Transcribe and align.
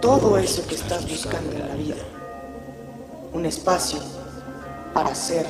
todo 0.00 0.38
eso 0.38 0.66
que 0.66 0.74
estás 0.74 1.08
buscando 1.08 1.52
en 1.52 1.68
la 1.68 1.74
vida. 1.74 1.96
Un 3.32 3.44
espacio 3.44 4.00
para 4.94 5.14
ser 5.14 5.46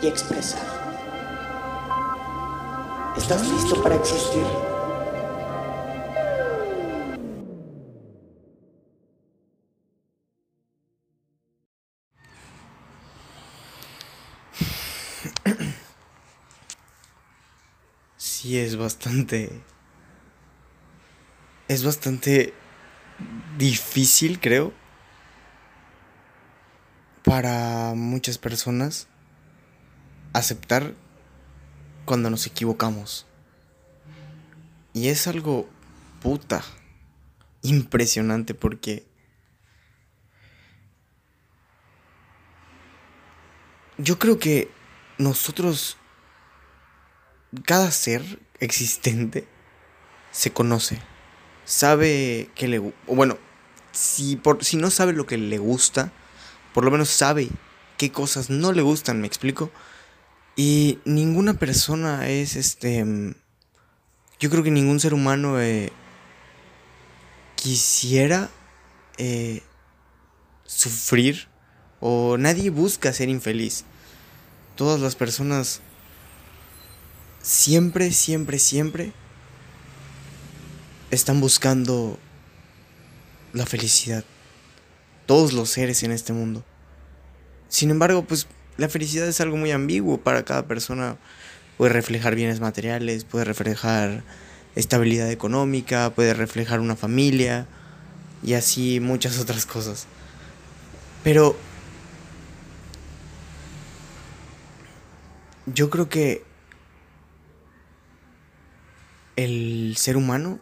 y 0.00 0.06
expresar. 0.06 0.62
¿Estás 3.16 3.46
listo 3.48 3.82
para 3.82 3.96
existir? 3.96 4.44
Sí, 18.16 18.58
es 18.58 18.76
bastante... 18.76 19.62
Es 21.68 21.84
bastante 21.84 22.54
difícil, 23.58 24.40
creo, 24.40 24.72
para 27.24 27.92
muchas 27.94 28.38
personas 28.38 29.08
aceptar 30.32 30.94
cuando 32.04 32.30
nos 32.30 32.46
equivocamos. 32.46 33.26
Y 34.92 35.08
es 35.08 35.26
algo 35.26 35.68
puta 36.22 36.64
impresionante 37.62 38.54
porque 38.54 39.06
yo 43.98 44.18
creo 44.18 44.38
que 44.38 44.70
nosotros 45.18 45.96
cada 47.64 47.90
ser 47.90 48.40
existente 48.60 49.46
se 50.30 50.52
conoce. 50.52 51.00
Sabe 51.70 52.50
que 52.56 52.66
le 52.66 52.80
o 52.80 52.92
bueno, 53.06 53.38
si 53.92 54.34
por 54.34 54.64
si 54.64 54.76
no 54.76 54.90
sabe 54.90 55.12
lo 55.12 55.24
que 55.24 55.38
le 55.38 55.58
gusta, 55.58 56.10
por 56.74 56.84
lo 56.84 56.90
menos 56.90 57.10
sabe 57.10 57.48
qué 57.96 58.10
cosas 58.10 58.50
no 58.50 58.72
le 58.72 58.82
gustan, 58.82 59.20
¿me 59.20 59.28
explico? 59.28 59.70
Y 60.56 60.98
ninguna 61.04 61.54
persona 61.54 62.28
es 62.28 62.56
este 62.56 63.04
yo 64.40 64.50
creo 64.50 64.64
que 64.64 64.72
ningún 64.72 64.98
ser 64.98 65.14
humano 65.14 65.60
eh, 65.60 65.92
quisiera 67.54 68.50
eh, 69.18 69.62
sufrir 70.66 71.46
o 72.00 72.36
nadie 72.36 72.70
busca 72.70 73.12
ser 73.12 73.28
infeliz. 73.28 73.84
Todas 74.74 75.00
las 75.00 75.14
personas 75.14 75.82
siempre, 77.42 78.10
siempre, 78.10 78.58
siempre 78.58 79.12
están 81.10 81.40
buscando 81.40 82.18
la 83.52 83.66
felicidad. 83.66 84.24
Todos 85.26 85.52
los 85.52 85.70
seres 85.70 86.02
en 86.02 86.12
este 86.12 86.32
mundo. 86.32 86.64
Sin 87.68 87.90
embargo, 87.90 88.24
pues 88.24 88.46
la 88.76 88.88
felicidad 88.88 89.28
es 89.28 89.40
algo 89.40 89.56
muy 89.56 89.70
ambiguo 89.70 90.18
para 90.18 90.44
cada 90.44 90.66
persona. 90.66 91.16
Puede 91.76 91.92
reflejar 91.92 92.34
bienes 92.34 92.60
materiales, 92.60 93.24
puede 93.24 93.44
reflejar 93.44 94.22
estabilidad 94.74 95.30
económica, 95.30 96.10
puede 96.10 96.34
reflejar 96.34 96.80
una 96.80 96.96
familia 96.96 97.66
y 98.42 98.54
así 98.54 99.00
muchas 99.00 99.38
otras 99.38 99.66
cosas. 99.66 100.06
Pero 101.22 101.56
yo 105.66 105.90
creo 105.90 106.08
que 106.08 106.44
el 109.36 109.94
ser 109.96 110.16
humano, 110.16 110.58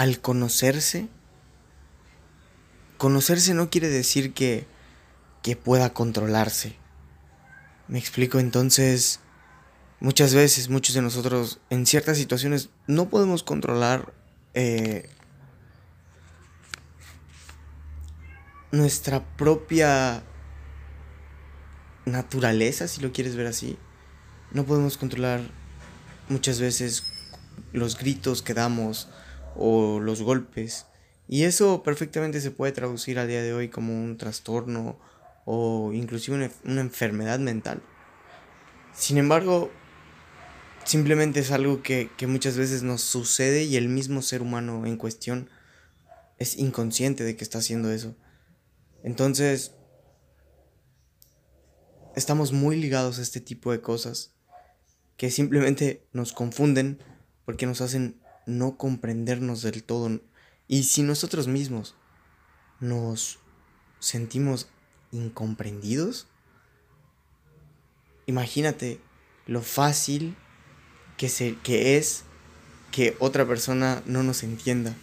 al 0.00 0.18
conocerse, 0.18 1.08
conocerse 2.96 3.52
no 3.52 3.68
quiere 3.68 3.90
decir 3.90 4.32
que, 4.32 4.66
que 5.42 5.56
pueda 5.56 5.92
controlarse. 5.92 6.74
Me 7.86 7.98
explico, 7.98 8.38
entonces, 8.38 9.20
muchas 10.00 10.32
veces, 10.32 10.70
muchos 10.70 10.94
de 10.94 11.02
nosotros, 11.02 11.60
en 11.68 11.84
ciertas 11.84 12.16
situaciones, 12.16 12.70
no 12.86 13.10
podemos 13.10 13.42
controlar 13.42 14.14
eh, 14.54 15.10
nuestra 18.72 19.22
propia 19.36 20.22
naturaleza, 22.06 22.88
si 22.88 23.02
lo 23.02 23.12
quieres 23.12 23.36
ver 23.36 23.48
así. 23.48 23.76
No 24.50 24.64
podemos 24.64 24.96
controlar 24.96 25.42
muchas 26.30 26.58
veces 26.58 27.04
los 27.74 27.98
gritos 27.98 28.40
que 28.40 28.54
damos 28.54 29.10
o 29.60 30.00
los 30.00 30.22
golpes. 30.22 30.86
Y 31.28 31.44
eso 31.44 31.84
perfectamente 31.84 32.40
se 32.40 32.50
puede 32.50 32.72
traducir 32.72 33.18
a 33.18 33.26
día 33.26 33.42
de 33.42 33.52
hoy 33.52 33.68
como 33.68 33.92
un 33.92 34.16
trastorno 34.16 34.98
o 35.44 35.92
inclusive 35.92 36.50
una, 36.64 36.80
enfermedad 36.80 37.38
mental. 37.38 37.82
Sin 38.92 39.18
embargo, 39.18 39.70
simplemente 40.84 41.40
es 41.40 41.52
algo 41.52 41.82
que, 41.82 42.10
que 42.16 42.26
muchas 42.26 42.56
veces 42.56 42.82
nos 42.82 43.02
sucede 43.02 43.62
y 43.64 43.76
el 43.76 43.88
mismo 43.88 44.22
ser 44.22 44.42
humano 44.42 44.86
en 44.86 44.96
cuestión 44.96 45.48
es 46.38 46.56
inconsciente 46.56 47.22
de 47.22 47.36
que 47.36 47.44
está 47.44 47.58
haciendo 47.58 47.92
eso. 47.92 48.16
Entonces, 49.04 49.74
estamos 52.16 52.52
muy 52.52 52.76
ligados 52.76 53.18
a 53.18 53.22
este 53.22 53.40
tipo 53.40 53.72
de 53.72 53.80
cosas 53.80 54.34
que 55.16 55.30
simplemente 55.30 56.08
nos 56.12 56.32
confunden 56.32 56.98
porque 57.44 57.66
nos 57.66 57.82
hacen 57.82 58.20
no 58.50 58.76
comprendernos 58.76 59.62
del 59.62 59.82
todo. 59.82 60.20
Y 60.68 60.84
si 60.84 61.02
nosotros 61.02 61.48
mismos 61.48 61.94
nos 62.80 63.38
sentimos 63.98 64.68
incomprendidos, 65.12 66.26
imagínate 68.26 69.00
lo 69.46 69.62
fácil 69.62 70.36
que, 71.16 71.28
se, 71.28 71.56
que 71.62 71.96
es 71.96 72.24
que 72.90 73.16
otra 73.20 73.46
persona 73.46 74.02
no 74.06 74.22
nos 74.22 74.42
entienda 74.42 74.94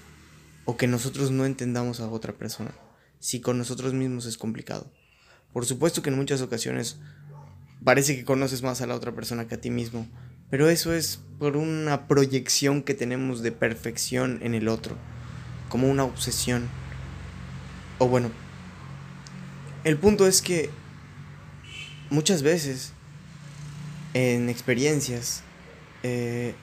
o 0.66 0.78
que 0.78 0.88
nosotros 0.88 1.32
no 1.32 1.46
entendamos 1.46 2.00
a 2.00 2.10
otra 2.10 2.34
persona. 2.34 2.72
Si 3.20 3.40
con 3.40 3.58
nosotros 3.58 3.94
mismos 3.94 4.26
es 4.26 4.38
complicado. 4.38 4.92
Por 5.54 5.66
supuesto 5.66 6.02
que 6.02 6.10
en 6.10 6.18
muchas 6.18 6.42
ocasiones 6.42 6.98
parece 7.84 8.16
que 8.16 8.26
conoces 8.26 8.64
más 8.64 8.82
a 8.82 8.88
la 8.88 8.96
otra 8.96 9.14
persona 9.14 9.48
que 9.48 9.56
a 9.56 9.62
ti 9.62 9.70
mismo, 9.70 10.08
pero 10.50 10.70
eso 10.70 10.94
es 10.94 11.22
por 11.40 11.58
una 11.58 12.08
proyección 12.08 12.82
que 12.84 12.94
tenemos 12.94 13.42
de 13.42 13.52
perfección 13.52 14.40
en 14.42 14.54
el 14.56 14.68
otro, 14.68 14.96
como 15.70 15.90
una 15.90 16.04
obsesión. 16.04 16.68
O 18.00 18.08
bueno, 18.08 18.32
el 19.84 19.98
punto 19.98 20.28
es 20.28 20.42
que 20.42 20.70
muchas 22.10 22.42
veces 22.42 22.94
en 24.14 24.50
experiencias 24.50 25.44
eh, 26.04 26.56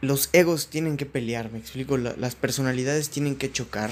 los 0.00 0.28
egos 0.32 0.68
tienen 0.68 0.96
que 0.96 1.06
pelear, 1.06 1.50
me 1.50 1.58
explico, 1.58 1.96
las 1.96 2.34
personalidades 2.34 3.10
tienen 3.10 3.36
que 3.36 3.50
chocar 3.50 3.90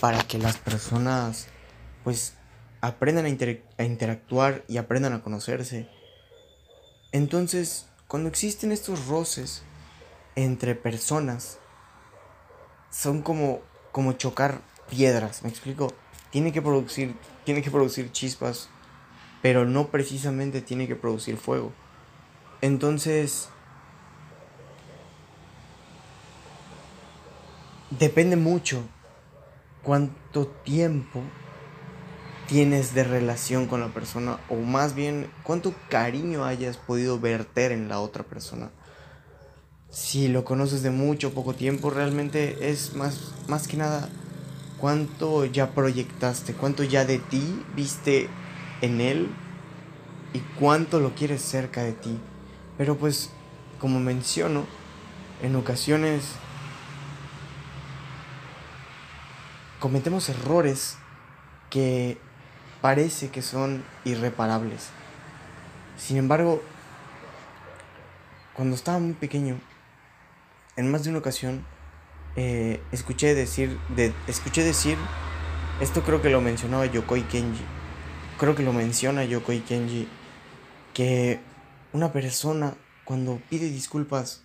para 0.00 0.22
que 0.22 0.38
las 0.38 0.58
personas 0.58 1.48
pues 2.04 2.34
aprendan 2.80 3.24
a, 3.26 3.84
interactuar 3.84 4.64
y 4.68 4.76
aprendan 4.76 5.12
a 5.12 5.22
conocerse. 5.22 5.88
Entonces, 7.12 7.86
cuando 8.08 8.28
existen 8.28 8.72
estos 8.72 9.06
roces 9.06 9.62
entre 10.34 10.74
personas, 10.74 11.58
son 12.90 13.22
como, 13.22 13.60
como 13.92 14.12
chocar 14.12 14.60
piedras, 14.88 15.42
¿me 15.42 15.48
explico? 15.48 15.92
Tiene 16.30 16.52
que 16.52 16.62
producir, 16.62 17.14
tiene 17.44 17.62
que 17.62 17.70
producir 17.70 18.12
chispas, 18.12 18.68
pero 19.42 19.64
no 19.64 19.88
precisamente 19.88 20.60
tiene 20.60 20.86
que 20.88 20.96
producir 20.96 21.36
fuego. 21.36 21.72
Entonces, 22.60 23.48
depende 27.90 28.36
mucho 28.36 28.82
cuánto 29.82 30.46
tiempo 30.46 31.22
tienes 32.48 32.94
de 32.94 33.04
relación 33.04 33.66
con 33.66 33.80
la 33.80 33.88
persona 33.88 34.38
o 34.48 34.56
más 34.56 34.94
bien 34.94 35.28
cuánto 35.42 35.74
cariño 35.88 36.44
hayas 36.44 36.76
podido 36.76 37.18
verter 37.18 37.72
en 37.72 37.88
la 37.88 38.00
otra 38.00 38.24
persona. 38.24 38.70
si 39.88 40.28
lo 40.28 40.44
conoces 40.44 40.82
de 40.82 40.90
mucho 40.90 41.32
poco 41.32 41.54
tiempo, 41.54 41.88
realmente 41.90 42.70
es 42.70 42.94
más, 42.94 43.32
más 43.48 43.66
que 43.66 43.78
nada 43.78 44.10
cuánto 44.78 45.44
ya 45.46 45.70
proyectaste, 45.70 46.52
cuánto 46.52 46.82
ya 46.82 47.04
de 47.04 47.18
ti 47.18 47.64
viste 47.74 48.28
en 48.82 49.00
él 49.00 49.30
y 50.34 50.40
cuánto 50.58 51.00
lo 51.00 51.14
quieres 51.14 51.40
cerca 51.40 51.82
de 51.82 51.92
ti. 51.92 52.18
Pero 52.76 52.96
pues, 52.96 53.30
como 53.80 54.00
menciono, 54.00 54.66
en 55.42 55.56
ocasiones 55.56 56.24
cometemos 59.80 60.28
errores 60.28 60.98
que 61.70 62.18
parece 62.86 63.30
que 63.30 63.42
son 63.42 63.82
irreparables. 64.04 64.90
Sin 65.98 66.18
embargo, 66.18 66.62
cuando 68.54 68.76
estaba 68.76 69.00
muy 69.00 69.14
pequeño, 69.14 69.58
en 70.76 70.92
más 70.92 71.02
de 71.02 71.10
una 71.10 71.18
ocasión, 71.18 71.66
eh, 72.36 72.80
escuché 72.92 73.34
decir, 73.34 73.76
de, 73.96 74.14
escuché 74.28 74.62
decir, 74.62 74.96
esto 75.80 76.04
creo 76.04 76.22
que 76.22 76.30
lo 76.30 76.40
mencionaba 76.40 76.86
Yokoi 76.86 77.22
Kenji, 77.22 77.64
creo 78.38 78.54
que 78.54 78.62
lo 78.62 78.72
menciona 78.72 79.24
Yokoi 79.24 79.62
Kenji, 79.62 80.06
que 80.94 81.40
una 81.92 82.12
persona 82.12 82.76
cuando 83.04 83.40
pide 83.50 83.68
disculpas 83.68 84.44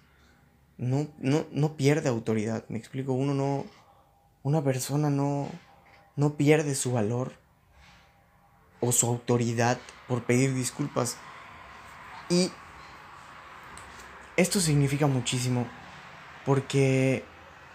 no, 0.80 1.10
no, 1.20 1.46
no 1.52 1.78
pierde 1.78 2.10
autoridad, 2.10 2.66
me 2.70 2.80
explico, 2.80 3.14
uno 3.14 3.36
no, 3.36 3.68
una 4.42 4.64
persona 4.64 5.12
no, 5.12 5.48
no 6.16 6.38
pierde 6.38 6.74
su 6.74 6.92
valor 6.92 7.40
o 8.82 8.92
su 8.92 9.08
autoridad 9.08 9.80
por 10.08 10.24
pedir 10.24 10.54
disculpas. 10.54 11.18
Y 12.30 12.52
esto 14.36 14.60
significa 14.60 15.08
muchísimo 15.08 15.68
porque 16.46 17.24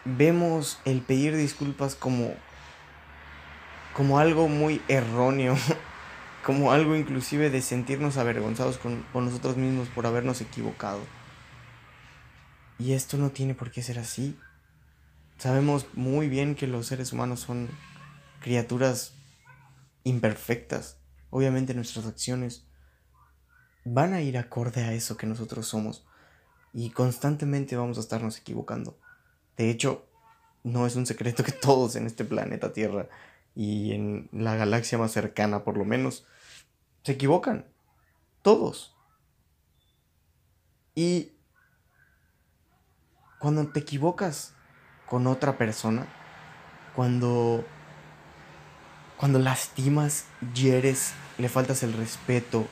vemos 0.04 0.80
el 0.84 1.00
pedir 1.00 1.36
disculpas 1.36 1.94
como 1.94 2.34
como 3.94 4.18
algo 4.18 4.46
muy 4.46 4.82
erróneo, 4.88 5.56
como 6.44 6.70
algo 6.70 6.96
inclusive 6.96 7.48
de 7.48 7.62
sentirnos 7.62 8.18
avergonzados 8.18 8.76
con, 8.76 9.02
con 9.10 9.24
nosotros 9.24 9.56
mismos 9.56 9.88
por 9.88 10.06
habernos 10.06 10.42
equivocado. 10.42 11.00
Y 12.78 12.92
esto 12.92 13.16
no 13.16 13.30
tiene 13.30 13.54
por 13.54 13.70
qué 13.70 13.82
ser 13.82 13.98
así. 13.98 14.38
Sabemos 15.38 15.86
muy 15.94 16.28
bien 16.28 16.54
que 16.54 16.66
los 16.66 16.86
seres 16.86 17.14
humanos 17.14 17.40
son 17.40 17.70
criaturas 18.40 19.15
imperfectas. 20.06 21.00
Obviamente 21.30 21.74
nuestras 21.74 22.06
acciones 22.06 22.64
van 23.84 24.14
a 24.14 24.22
ir 24.22 24.38
acorde 24.38 24.84
a 24.84 24.92
eso 24.92 25.16
que 25.16 25.26
nosotros 25.26 25.66
somos. 25.66 26.06
Y 26.72 26.90
constantemente 26.90 27.76
vamos 27.76 27.98
a 27.98 28.02
estarnos 28.02 28.38
equivocando. 28.38 28.98
De 29.56 29.68
hecho, 29.68 30.06
no 30.62 30.86
es 30.86 30.94
un 30.94 31.06
secreto 31.06 31.42
que 31.42 31.52
todos 31.66 31.96
en 31.96 32.06
este 32.06 32.24
planeta 32.24 32.72
Tierra 32.72 33.08
y 33.56 33.92
en 33.92 34.28
la 34.32 34.54
galaxia 34.54 34.96
más 34.96 35.10
cercana 35.10 35.64
por 35.64 35.76
lo 35.76 35.84
menos 35.84 36.24
se 37.02 37.12
equivocan. 37.12 37.66
Todos. 38.42 38.94
Y 40.94 41.32
cuando 43.40 43.66
te 43.72 43.80
equivocas 43.80 44.54
con 45.08 45.26
otra 45.26 45.58
persona, 45.58 46.06
cuando 46.94 47.64
cuando 49.16 49.38
lastimas, 49.38 50.26
hieres, 50.54 51.12
le 51.38 51.48
faltas 51.48 51.82
el 51.82 51.92
respeto 51.92 52.66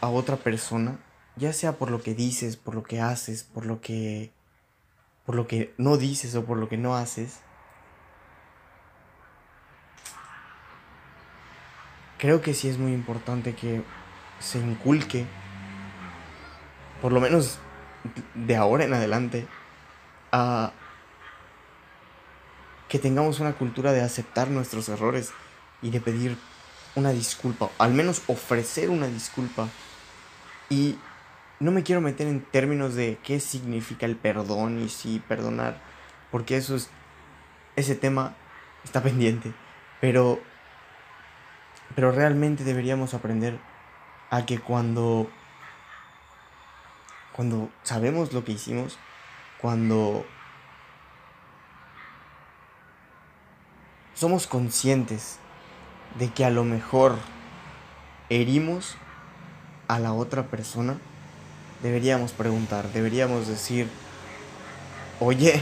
a 0.00 0.08
otra 0.08 0.36
persona, 0.36 0.98
ya 1.36 1.52
sea 1.52 1.72
por 1.72 1.90
lo 1.90 2.02
que 2.02 2.14
dices, 2.14 2.56
por 2.56 2.74
lo 2.74 2.82
que 2.82 3.00
haces, 3.00 3.42
por 3.42 3.66
lo 3.66 3.80
que 3.80 4.32
por 5.24 5.34
lo 5.34 5.48
que 5.48 5.74
no 5.76 5.96
dices 5.96 6.36
o 6.36 6.44
por 6.44 6.56
lo 6.56 6.68
que 6.68 6.76
no 6.76 6.94
haces, 6.94 7.40
creo 12.18 12.42
que 12.42 12.54
sí 12.54 12.68
es 12.68 12.78
muy 12.78 12.92
importante 12.92 13.56
que 13.56 13.82
se 14.38 14.58
inculque, 14.58 15.26
por 17.02 17.12
lo 17.12 17.20
menos 17.20 17.58
de 18.34 18.54
ahora 18.54 18.84
en 18.84 18.94
adelante, 18.94 19.48
a 20.30 20.72
que 22.88 23.00
tengamos 23.00 23.40
una 23.40 23.54
cultura 23.54 23.90
de 23.92 24.02
aceptar 24.02 24.48
nuestros 24.48 24.88
errores 24.88 25.32
y 25.82 25.90
de 25.90 26.00
pedir 26.00 26.36
una 26.94 27.10
disculpa, 27.10 27.70
al 27.78 27.92
menos 27.92 28.22
ofrecer 28.26 28.90
una 28.90 29.06
disculpa. 29.06 29.68
Y 30.68 30.98
no 31.60 31.70
me 31.70 31.82
quiero 31.82 32.00
meter 32.00 32.26
en 32.26 32.40
términos 32.40 32.94
de 32.94 33.18
qué 33.22 33.40
significa 33.40 34.06
el 34.06 34.16
perdón 34.16 34.82
y 34.82 34.88
si 34.88 35.20
perdonar, 35.20 35.80
porque 36.30 36.56
eso 36.56 36.76
es 36.76 36.90
ese 37.76 37.94
tema 37.94 38.34
está 38.84 39.02
pendiente, 39.02 39.52
pero 40.00 40.40
pero 41.94 42.10
realmente 42.10 42.64
deberíamos 42.64 43.14
aprender 43.14 43.58
a 44.30 44.44
que 44.44 44.58
cuando 44.58 45.30
cuando 47.32 47.68
sabemos 47.82 48.32
lo 48.32 48.44
que 48.44 48.52
hicimos, 48.52 48.98
cuando 49.60 50.24
somos 54.14 54.46
conscientes 54.46 55.38
de 56.18 56.30
que 56.30 56.44
a 56.44 56.50
lo 56.50 56.64
mejor 56.64 57.16
herimos 58.28 58.96
a 59.88 59.98
la 59.98 60.12
otra 60.12 60.46
persona, 60.46 60.98
deberíamos 61.82 62.32
preguntar, 62.32 62.90
deberíamos 62.92 63.46
decir, 63.46 63.88
oye, 65.20 65.60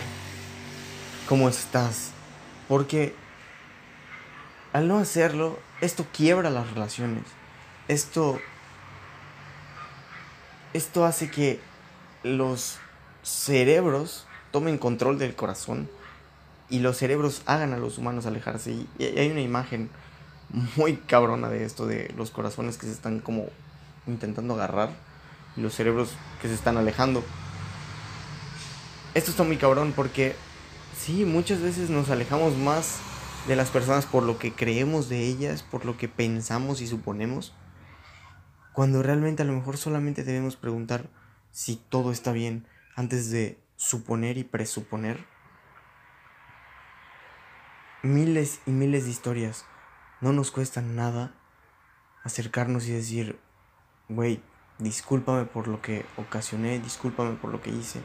¿cómo 1.29 1.49
estás? 1.49 2.11
Porque 2.69 3.15
al 4.73 4.89
no 4.89 4.99
hacerlo, 4.99 5.59
esto 5.81 6.07
quiebra 6.13 6.51
las 6.51 6.71
relaciones. 6.73 7.25
Esto 7.87 8.41
esto 10.75 11.05
hace 11.05 11.31
que 11.31 11.61
los 12.25 12.79
cerebros 13.23 14.27
tomen 14.51 14.77
control 14.77 15.19
del 15.19 15.37
corazón 15.37 15.89
y 16.69 16.81
los 16.81 16.97
cerebros 16.97 17.43
hagan 17.47 17.73
a 17.73 17.79
los 17.79 17.97
humanos 17.97 18.27
alejarse. 18.27 18.73
Y, 18.73 18.89
hay 18.99 19.31
una 19.31 19.41
imagen 19.41 19.89
muy 20.77 20.97
cabrona 20.97 21.49
de 21.49 21.65
esto, 21.65 21.87
de 21.87 22.13
los 22.17 22.31
corazones 22.31 22.79
que 22.79 22.87
se 22.87 22.93
están 22.93 23.19
como 23.19 23.47
intentando 24.07 24.55
agarrar 24.55 24.91
y 25.57 25.61
los 25.61 25.75
cerebros 25.75 26.11
que 26.41 26.49
se 26.49 26.55
están 26.55 26.77
alejando. 26.77 27.25
Esto 29.15 29.33
está 29.33 29.43
muy 29.43 29.57
cabrón 29.57 29.93
porque 29.95 30.37
sí, 30.97 31.25
muchas 31.25 31.61
veces 31.61 31.91
nos 31.91 32.09
alejamos 32.11 32.57
más 32.57 33.01
de 33.49 33.57
las 33.57 33.71
personas 33.71 34.07
por 34.07 34.23
lo 34.23 34.39
que 34.39 34.53
creemos 34.53 35.09
de 35.09 35.27
ellas, 35.27 35.63
por 35.63 35.85
lo 35.85 35.97
que 35.97 36.09
pensamos 36.09 36.81
y 36.81 36.87
suponemos, 36.87 37.53
cuando 38.73 39.03
realmente 39.03 39.43
a 39.43 39.47
lo 39.47 39.53
mejor 39.53 39.77
solamente 39.77 40.25
debemos 40.25 40.57
preguntar 40.57 41.09
si 41.51 41.77
todo 41.77 42.13
está 42.13 42.33
bien 42.33 42.67
antes 42.97 43.31
de 43.31 43.59
suponer 43.77 44.39
y 44.39 44.45
presuponer 44.45 45.25
miles 48.03 48.61
y 48.67 48.71
miles 48.71 49.05
de 49.05 49.11
historias. 49.11 49.65
No 50.25 50.33
nos 50.33 50.51
cuesta 50.51 50.81
nada 50.81 51.35
acercarnos 52.23 52.87
y 52.87 52.93
decir, 52.93 53.39
güey, 54.09 54.41
discúlpame 54.79 55.45
por 55.45 55.69
lo 55.69 55.83
que 55.83 56.07
ocasioné, 56.17 56.79
discúlpame 56.79 57.35
por 57.35 57.51
lo 57.51 57.61
que 57.61 57.69
hice. 57.69 58.01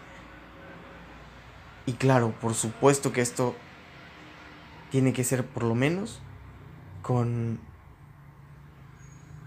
Y 1.85 1.93
claro, 1.93 2.33
por 2.41 2.55
supuesto 2.55 3.13
que 3.13 3.21
esto 3.21 3.55
tiene 4.91 5.13
que 5.13 5.23
ser 5.23 5.45
por 5.45 5.63
lo 5.63 5.75
menos 5.75 6.19
con 7.03 7.61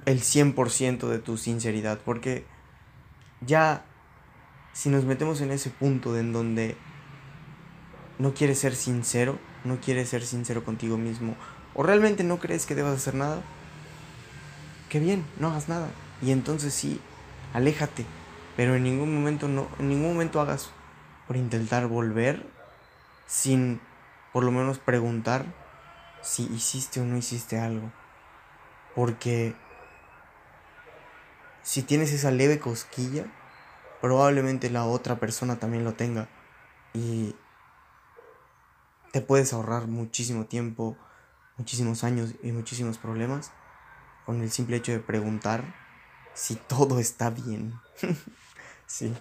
el 0.06 0.22
100% 0.22 1.08
de 1.08 1.18
tu 1.18 1.36
sinceridad, 1.36 2.00
porque 2.02 2.46
ya 3.42 3.84
si 4.72 4.88
nos 4.88 5.04
metemos 5.04 5.42
en 5.42 5.50
ese 5.50 5.68
punto 5.68 6.16
en 6.16 6.32
donde 6.32 6.78
no 8.18 8.32
quieres 8.32 8.60
ser 8.60 8.74
sincero, 8.74 9.38
no 9.62 9.78
quieres 9.78 10.08
ser 10.08 10.24
sincero 10.24 10.64
contigo 10.64 10.96
mismo 10.96 11.36
o 11.74 11.82
realmente 11.82 12.24
no 12.24 12.38
crees 12.38 12.66
que 12.66 12.74
debas 12.74 12.94
hacer 12.94 13.14
nada, 13.14 13.42
qué 14.88 15.00
bien, 15.00 15.24
no 15.38 15.48
hagas 15.48 15.68
nada. 15.68 15.88
Y 16.20 16.30
entonces 16.30 16.74
sí, 16.74 17.00
aléjate, 17.52 18.04
pero 18.56 18.74
en 18.74 18.84
ningún 18.84 19.14
momento 19.14 19.48
no, 19.48 19.68
en 19.78 19.88
ningún 19.88 20.12
momento 20.12 20.40
hagas 20.40 20.70
por 21.26 21.36
intentar 21.36 21.86
volver 21.86 22.46
sin 23.26 23.80
por 24.32 24.44
lo 24.44 24.50
menos 24.50 24.78
preguntar 24.78 25.44
si 26.22 26.44
hiciste 26.44 27.00
o 27.00 27.04
no 27.04 27.16
hiciste 27.16 27.58
algo. 27.58 27.92
Porque 28.94 29.54
si 31.62 31.82
tienes 31.82 32.12
esa 32.12 32.30
leve 32.30 32.58
cosquilla, 32.58 33.26
probablemente 34.00 34.70
la 34.70 34.84
otra 34.84 35.16
persona 35.16 35.56
también 35.56 35.84
lo 35.84 35.94
tenga. 35.94 36.28
Y 36.94 37.34
te 39.12 39.20
puedes 39.20 39.52
ahorrar 39.52 39.86
muchísimo 39.86 40.46
tiempo, 40.46 40.96
muchísimos 41.56 42.04
años 42.04 42.34
y 42.42 42.52
muchísimos 42.52 42.98
problemas 42.98 43.52
con 44.24 44.40
el 44.42 44.50
simple 44.50 44.76
hecho 44.76 44.92
de 44.92 45.00
preguntar 45.00 45.74
si 46.34 46.56
todo 46.56 46.98
está 46.98 47.30
bien. 47.30 47.74
sí. 48.86 49.12